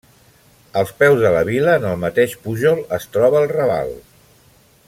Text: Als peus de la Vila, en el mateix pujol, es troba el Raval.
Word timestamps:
Als 0.81 0.93
peus 1.01 1.19
de 1.25 1.31
la 1.35 1.43
Vila, 1.51 1.77
en 1.81 1.87
el 1.91 2.01
mateix 2.05 2.35
pujol, 2.47 2.83
es 3.01 3.09
troba 3.17 3.43
el 3.45 3.49
Raval. 3.57 3.97